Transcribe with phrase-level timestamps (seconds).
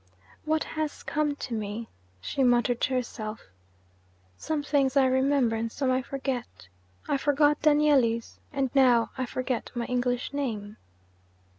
[0.45, 1.87] 'What has come to me?'
[2.19, 3.41] she muttered to herself.
[4.35, 6.69] 'Some things I remember; and some I forget.
[7.07, 10.77] I forgot Danieli's and now I forget my English name.'